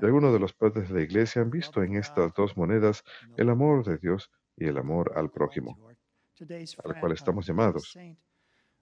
Y 0.00 0.04
algunos 0.06 0.32
de 0.32 0.38
los 0.38 0.54
padres 0.54 0.88
de 0.88 0.94
la 0.94 1.02
iglesia 1.02 1.42
han 1.42 1.50
visto 1.50 1.82
en 1.82 1.96
estas 1.96 2.32
dos 2.32 2.56
monedas 2.56 3.02
el 3.36 3.50
amor 3.50 3.84
de. 3.84 3.98
Dios 3.98 4.30
y 4.56 4.64
el 4.64 4.78
amor 4.78 5.12
al 5.16 5.30
prójimo, 5.30 5.76
al 6.82 6.98
cual 6.98 7.12
estamos 7.12 7.46
llamados. 7.46 7.94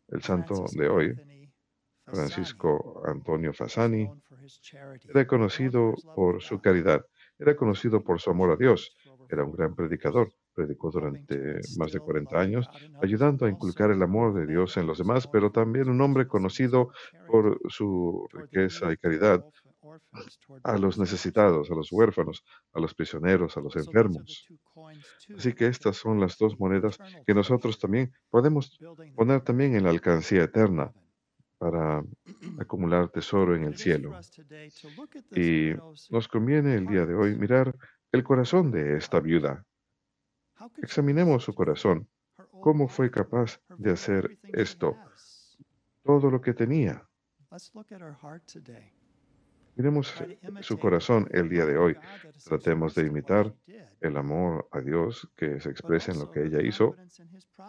El 0.06 0.22
santo 0.22 0.66
de 0.72 0.88
hoy, 0.88 1.50
Francisco 2.04 3.02
Antonio 3.04 3.52
Fasani, 3.52 4.08
era 5.08 5.26
conocido 5.26 5.94
por 6.14 6.42
su 6.42 6.60
caridad, 6.60 7.04
era 7.38 7.56
conocido 7.56 8.04
por 8.04 8.20
su 8.20 8.30
amor 8.30 8.52
a 8.52 8.56
Dios, 8.56 8.94
era 9.34 9.44
un 9.44 9.50
40 9.50 9.56
gran 9.56 9.74
predicador, 9.74 10.32
predicó 10.54 10.90
durante 10.90 11.36
más 11.78 11.92
de 11.92 11.98
instill 11.98 12.00
the 12.00 12.00
40 12.00 12.30
love 12.30 12.32
of 12.32 12.34
años, 12.34 12.68
ayudando 13.02 13.46
a 13.46 13.50
inculcar 13.50 13.90
el 13.90 14.02
amor 14.02 14.34
de 14.34 14.46
Dios 14.46 14.76
en 14.76 14.86
los 14.86 14.98
demás, 14.98 15.26
pero 15.26 15.50
también 15.50 15.88
un 15.88 16.00
hombre 16.00 16.26
conocido 16.26 16.90
por 17.26 17.60
su 17.68 18.26
riqueza 18.32 18.92
y 18.92 18.96
caridad 18.96 19.44
a 20.62 20.78
los 20.78 20.98
necesitados, 20.98 21.70
a 21.70 21.74
los 21.74 21.92
huérfanos, 21.92 22.42
a 22.72 22.80
los 22.80 22.94
prisioneros, 22.94 23.56
a 23.56 23.60
los 23.60 23.76
enfermos. 23.76 24.46
Así 25.36 25.52
que 25.52 25.66
estas 25.66 25.96
son 25.96 26.20
las 26.20 26.38
dos 26.38 26.58
monedas 26.58 26.98
que 27.26 27.34
nosotros 27.34 27.78
también 27.78 28.12
podemos 28.30 28.78
poner 29.14 29.42
también 29.42 29.76
en 29.76 29.84
la 29.84 29.90
alcancía 29.90 30.44
eterna 30.44 30.92
para 31.58 32.04
acumular 32.58 33.08
tesoro 33.08 33.56
en 33.56 33.64
el 33.64 33.76
cielo. 33.76 34.18
Y 35.34 35.72
nos 36.10 36.28
conviene 36.28 36.74
el 36.74 36.86
día 36.86 37.06
de 37.06 37.14
hoy 37.14 37.36
mirar 37.36 37.74
el 38.14 38.22
corazón 38.22 38.70
de 38.70 38.96
esta 38.96 39.18
viuda. 39.18 39.66
Examinemos 40.80 41.42
su 41.42 41.52
corazón. 41.52 42.08
¿Cómo 42.60 42.86
fue 42.86 43.10
capaz 43.10 43.60
de 43.76 43.90
hacer 43.90 44.38
esto? 44.52 44.96
Todo 46.04 46.30
lo 46.30 46.40
que 46.40 46.54
tenía. 46.54 47.04
Miremos 49.76 50.14
su 50.60 50.78
corazón 50.78 51.28
el 51.32 51.48
día 51.48 51.66
de 51.66 51.76
hoy. 51.76 51.96
Tratemos 52.44 52.94
de 52.94 53.06
imitar 53.06 53.52
el 54.00 54.16
amor 54.16 54.68
a 54.70 54.80
Dios 54.80 55.28
que 55.36 55.60
se 55.60 55.70
expresa 55.70 56.12
en 56.12 56.18
lo 56.20 56.30
que 56.30 56.44
ella 56.44 56.60
hizo 56.62 56.94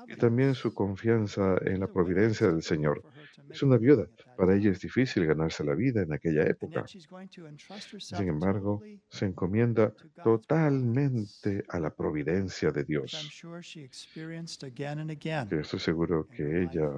y 0.08 0.16
también 0.16 0.54
su 0.54 0.74
confianza 0.74 1.56
en 1.62 1.80
la 1.80 1.88
providencia 1.88 2.48
del 2.48 2.62
Señor. 2.62 3.02
Es 3.50 3.64
una 3.64 3.78
viuda. 3.78 4.08
Para 4.38 4.56
ella 4.56 4.72
es 4.72 4.80
difícil 4.80 5.26
ganarse 5.26 5.64
la 5.64 5.74
vida 5.74 6.02
en 6.02 6.14
aquella 6.14 6.44
época. 6.44 6.86
Sin 6.88 8.28
embargo, 8.28 8.82
se 9.10 9.26
encomienda 9.26 9.94
totalmente 10.24 11.64
a 11.70 11.80
la 11.80 11.90
providencia 11.90 12.72
de 12.72 12.84
Dios. 12.84 13.42
estoy 15.62 15.80
seguro 15.80 16.28
que 16.28 16.64
ella 16.64 16.90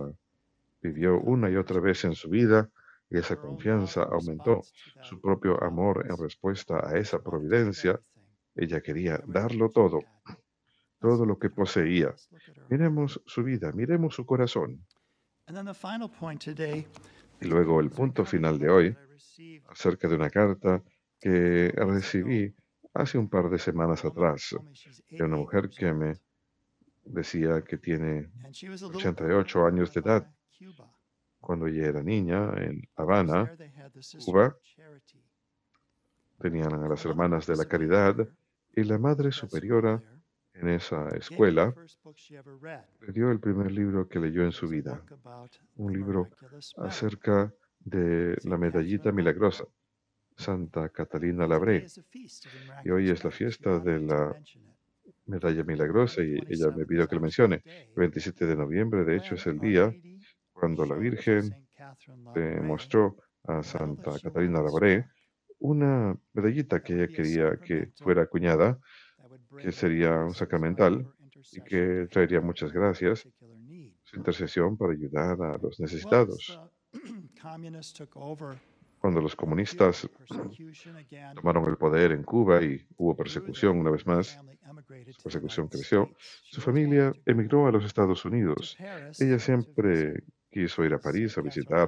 vivió 0.82 1.20
una 1.20 1.50
y 1.50 1.56
otra 1.56 1.80
vez 1.80 2.04
en 2.06 2.14
su 2.14 2.30
vida 2.30 2.70
y 3.10 3.18
esa 3.18 3.38
confianza 3.38 4.04
aumentó 4.04 4.62
su 5.02 5.22
propio 5.22 5.62
amor 5.64 6.06
en 6.10 6.18
respuesta 6.18 6.88
a 6.88 6.98
esa 6.98 7.22
providencia. 7.22 8.00
Ella 8.56 8.82
quería 8.82 9.22
darlo 9.28 9.70
todo, 9.70 10.02
todo 11.00 11.26
lo 11.26 11.38
que 11.38 11.50
poseía. 11.50 12.14
Miremos 12.70 13.22
su 13.26 13.44
vida, 13.44 13.72
miremos 13.72 14.16
su 14.16 14.26
corazón. 14.26 14.84
Y 17.40 17.46
luego 17.46 17.80
el 17.80 17.90
punto 17.92 18.26
final 18.26 18.60
de 18.60 18.70
hoy 18.70 18.98
acerca 19.70 20.08
de 20.08 20.16
una 20.16 20.30
carta 20.30 20.84
que 21.20 21.72
recibí 21.76 22.54
hace 22.94 23.18
un 23.18 23.30
par 23.30 23.50
de 23.50 23.60
semanas 23.60 24.04
atrás 24.04 24.56
de 25.10 25.24
una 25.24 25.38
88 25.38 25.38
mujer 25.38 25.70
que 25.70 25.94
me 25.94 26.14
decía 27.06 27.62
que 27.64 27.78
tiene 27.78 28.30
And 28.44 28.54
she 28.54 28.70
was 28.70 28.82
a 28.82 28.88
little 28.88 29.00
girl 29.00 29.12
88 29.12 29.60
in 29.60 29.74
años 29.74 29.94
de 29.94 30.00
edad. 30.02 30.28
Cuando 31.48 31.68
ella 31.68 31.88
era 31.88 32.04
niña 32.04 32.52
en 32.58 32.86
Habana, 32.98 33.50
Cuba. 34.26 34.54
Tenían 36.42 36.74
a 36.74 36.90
las 36.90 37.06
hermanas 37.06 37.48
de 37.48 37.56
la 37.56 37.64
caridad 37.64 38.28
y 38.76 38.84
la 38.84 38.98
madre 38.98 39.32
superiora 39.32 40.04
en 40.54 40.68
esa 40.68 41.08
escuela 41.16 41.74
le 43.00 43.14
dio 43.14 43.32
el 43.32 43.40
primer 43.40 43.72
libro 43.72 44.10
que 44.10 44.20
leyó 44.20 44.44
en 44.44 44.52
su 44.52 44.68
vida, 44.68 45.02
un 45.78 45.94
libro 45.94 46.30
acerca 46.76 47.54
de 47.80 48.36
la 48.44 48.58
medallita 48.58 49.14
milagrosa, 49.14 49.64
Santa 50.36 50.90
Catalina 50.90 51.48
Labré. 51.48 51.88
Y 52.84 52.90
hoy 52.90 53.10
es 53.10 53.24
la 53.24 53.32
fiesta 53.32 53.80
de 53.80 54.02
la 54.02 54.36
medalla 55.28 55.64
milagrosa 55.64 56.22
y 56.24 56.40
ella 56.50 56.72
me 56.72 56.84
27th 56.84 56.88
pidió 56.88 57.08
que 57.08 57.16
lo 57.16 57.22
mencione. 57.22 57.62
El 57.66 57.96
27 57.96 58.46
de 58.46 58.56
noviembre, 58.58 59.06
de 59.06 59.16
hecho, 59.16 59.36
es 59.36 59.48
el 59.48 59.60
día 59.60 59.94
cuando 60.60 60.86
la 60.86 60.96
Virgen 60.96 61.68
le 62.36 62.62
mostró 62.62 63.18
a 63.44 63.64
Santa 63.64 64.12
Labré 64.24 65.00
struck 65.00 65.18
una 65.60 66.16
medallita 66.34 66.84
que 66.84 66.94
ella 66.94 67.08
quería 67.08 67.58
que 67.58 67.92
fuera 67.96 68.24
acuñada, 68.24 68.80
que 69.60 69.72
sería 69.72 70.24
un 70.24 70.34
sacramental, 70.34 71.08
y 71.52 71.62
que 71.62 72.08
traería 72.12 72.42
muchas 72.42 72.72
gracias 72.72 73.28
su 74.04 74.18
intercesión 74.18 74.78
para 74.78 74.94
ayudar 74.94 75.42
a 75.42 75.58
los 75.58 75.80
necesitados. 75.80 76.60
Cuando 79.00 79.22
los 79.22 79.36
comunistas 79.36 80.10
tomaron 81.36 81.70
el 81.70 81.78
poder 81.78 82.14
en 82.14 82.24
Cuba 82.24 82.64
y 82.64 82.84
hubo 82.98 83.16
persecución 83.16 83.78
una 83.78 83.92
vez 83.92 84.08
más, 84.08 84.40
su 85.12 85.24
persecución 85.24 85.68
creció, 85.68 86.10
su 86.18 86.62
familia 86.62 87.14
emigró 87.26 87.68
a 87.68 87.72
los 87.72 87.86
Estados 87.86 88.26
Unidos. 88.26 88.76
Ella 89.20 89.38
siempre 89.38 90.24
quiso 90.58 90.84
ir 90.84 90.94
a 90.94 91.00
París 91.00 91.38
a 91.38 91.42
visitar 91.42 91.88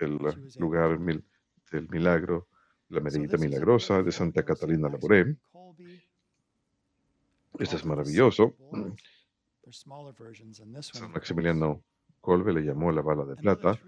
el 0.00 0.18
lugar 0.58 0.98
mil- 0.98 1.24
del 1.70 1.88
milagro, 1.88 2.48
la 2.88 3.00
medallita 3.00 3.36
milagrosa 3.46 4.02
de 4.02 4.10
Santa 4.10 4.42
Catalina 4.44 4.88
Labouré. 4.88 5.36
Esto 7.60 7.76
es 7.76 7.84
maravilloso. 7.84 8.54
San 10.98 11.12
Maximiliano 11.12 11.82
Kolbe 12.20 12.52
le 12.52 12.62
llamó 12.62 12.90
la 12.90 13.02
bala 13.02 13.24
de 13.24 13.36
plata, 13.36 13.78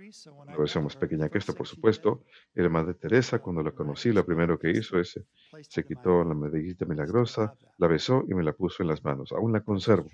una 0.47 0.57
versión 0.59 0.85
más 0.85 0.95
pequeña 0.97 1.29
que 1.29 1.39
esta, 1.39 1.53
por 1.53 1.67
supuesto. 1.67 2.23
Y 2.55 2.63
la 2.63 2.69
Madre 2.69 2.95
Teresa, 2.95 3.39
cuando 3.41 3.63
la 3.63 3.73
conocí, 3.73 4.13
lo 4.13 4.25
primero 4.25 4.59
que 4.59 4.71
hizo 4.71 4.99
es 5.01 5.21
se 5.63 5.85
quitó 5.85 6.23
la 6.25 6.35
medallita 6.35 6.85
milagrosa, 6.85 7.55
la 7.79 7.87
besó 7.89 8.25
y 8.29 8.35
me 8.35 8.43
la 8.45 8.53
puso 8.53 8.83
en 8.83 8.89
las 8.89 9.03
manos. 9.03 9.33
Aún 9.33 9.53
la 9.53 9.61
conservo. 9.63 10.09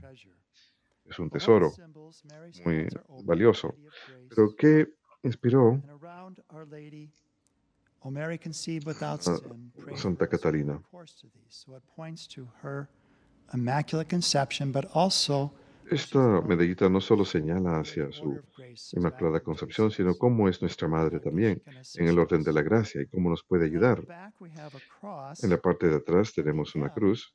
Es 1.08 1.18
un 1.18 1.30
tesoro 1.30 1.72
muy 2.64 2.88
valioso. 3.24 3.74
Pero 4.28 4.54
¿qué 4.56 4.88
inspiró 5.22 5.80
a 9.92 9.96
Santa 9.96 10.28
Catalina? 10.28 10.82
Immaculate 13.54 14.08
conception, 14.08 14.72
but 14.72 14.86
also 14.92 15.52
Esta 15.88 16.40
medallita 16.42 16.88
no 16.88 17.00
solo 17.00 17.24
señala 17.24 17.78
hacia 17.78 18.10
su 18.10 18.40
Inmaculada 18.92 19.40
Concepción, 19.40 19.90
sino 19.92 20.16
cómo 20.16 20.48
es 20.48 20.60
nuestra 20.60 20.88
Madre 20.88 21.20
también, 21.20 21.62
en 21.94 22.08
el 22.08 22.18
orden 22.18 22.42
de 22.42 22.52
la 22.52 22.62
gracia 22.62 23.02
y 23.02 23.06
cómo 23.06 23.30
nos 23.30 23.44
puede 23.44 23.66
ayudar. 23.66 24.02
En 25.42 25.50
la 25.50 25.58
parte 25.58 25.88
de 25.88 25.96
atrás 25.96 26.32
tenemos 26.32 26.74
una 26.74 26.92
cruz 26.92 27.32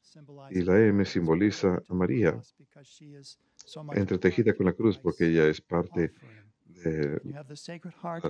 y 0.49 0.61
la 0.63 0.79
M 0.79 1.05
simboliza 1.05 1.81
a 1.87 1.93
María, 1.93 2.41
entretejida 3.99 4.53
con 4.53 4.65
la 4.65 4.73
cruz 4.73 4.97
porque 4.97 5.27
ella 5.27 5.47
es 5.47 5.61
parte 5.61 6.11
del 6.83 7.21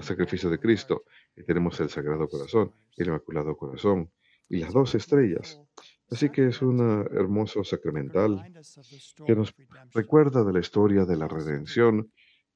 sacrificio 0.03 0.49
de 0.49 0.59
Cristo. 0.59 1.03
Y 1.35 1.43
tenemos 1.43 1.79
el 1.79 1.89
Sagrado 1.89 2.27
Corazón, 2.27 2.73
el 2.97 3.07
Inmaculado 3.07 3.55
Corazón 3.55 4.09
y 4.49 4.57
las 4.57 4.73
dos 4.73 4.95
estrellas. 4.95 5.59
Así 6.09 6.29
que 6.29 6.47
es 6.47 6.61
un 6.61 6.79
hermoso 7.11 7.63
sacramental 7.63 8.31
que 9.25 9.35
nos 9.35 9.53
recuerda 9.93 10.43
de 10.43 10.53
la 10.53 10.59
historia 10.59 11.05
de 11.05 11.15
la 11.17 11.27
redención 11.27 12.11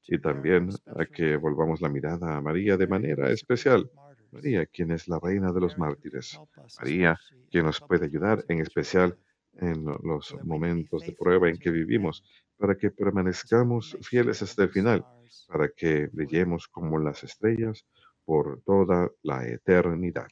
y 0.08 0.18
también 0.20 0.68
a 0.86 1.06
que 1.06 1.36
volvamos 1.36 1.80
la 1.80 1.88
mirada 1.88 2.36
a 2.36 2.40
María 2.42 2.76
de 2.76 2.86
manera 2.86 3.30
especial. 3.30 3.90
María, 4.30 4.66
quien 4.66 4.90
es 4.90 5.08
la 5.08 5.18
reina 5.20 5.52
de 5.52 5.60
los 5.60 5.78
mártires. 5.78 6.38
María, 6.78 7.18
quien 7.50 7.64
nos 7.64 7.80
puede 7.80 8.04
ayudar 8.06 8.44
en 8.48 8.60
especial 8.60 9.16
en 9.54 9.84
lo- 9.84 9.98
los 10.04 10.36
momentos 10.44 11.00
de 11.06 11.12
prueba 11.18 11.48
en 11.48 11.56
que 11.58 11.70
vivimos, 11.70 12.22
para 12.58 12.76
que 12.76 12.90
permanezcamos 12.90 13.96
fieles 14.02 14.42
hasta 14.42 14.64
el 14.64 14.70
final, 14.70 15.04
para 15.48 15.68
que 15.70 16.08
brillemos 16.12 16.68
como 16.68 16.98
las 16.98 17.24
estrellas 17.24 17.86
por 18.24 18.62
toda 18.62 19.10
la 19.22 19.46
eternidad. 19.46 20.28